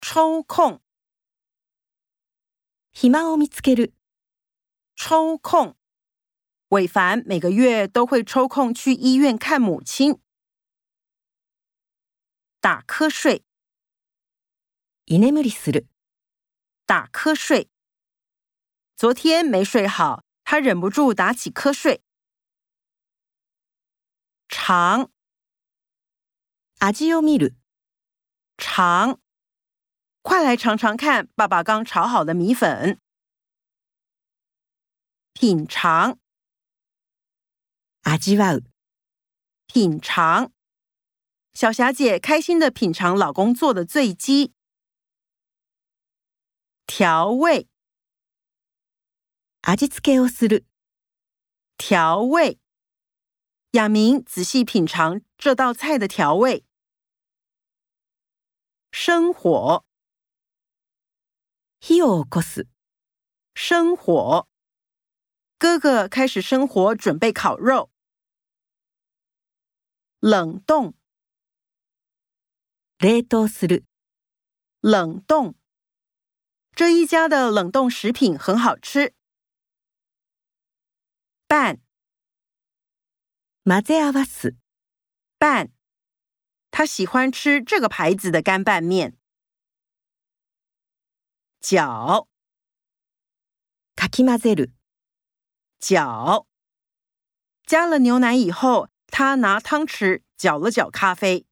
[0.00, 0.80] 抽空，
[2.92, 3.94] 暇を見つける。
[4.96, 5.76] 抽空。
[6.70, 10.20] 伟凡每个月都会抽空去医院看母亲。
[12.60, 13.44] 打瞌睡，
[15.04, 15.88] 居眠りする。
[16.86, 17.68] 打瞌睡。
[18.96, 22.02] 昨天没睡好，他忍不住打起瞌睡。
[24.48, 25.10] 尝，
[26.78, 27.56] 味を見る。
[28.56, 29.18] 尝，
[30.21, 32.99] 快来尝尝看，爸爸刚炒好的米粉。
[35.33, 36.17] 品尝，
[38.03, 38.63] 味わう。
[39.67, 40.51] 品尝。
[41.53, 44.53] 小霞姐开心的品尝老公做的醉鸡。
[46.87, 47.67] 调味，
[49.61, 50.65] 味付けをする。
[51.77, 52.59] 调味。
[53.71, 56.65] 亚明仔细品尝这道菜的调味。
[58.91, 59.85] 生火，
[61.79, 62.67] 火を起こす。
[63.53, 64.47] 生火。
[65.57, 67.89] 哥哥开始生火，准备烤肉。
[70.19, 70.93] 冷冻，
[72.97, 73.85] 冷凍する。
[74.81, 75.55] 冷冻。
[76.73, 79.13] 这一家的冷冻食品很好吃。
[81.47, 81.79] 拌，
[83.63, 84.57] 混ぜ合わす。
[85.37, 85.71] 拌。
[86.69, 89.17] 他喜欢吃这个牌子的干拌面。
[91.61, 92.27] 搅，
[93.95, 94.71] かき混ぜる。
[95.79, 96.45] 搅。
[97.65, 101.45] 加了牛奶以后，他拿汤匙搅了搅咖啡。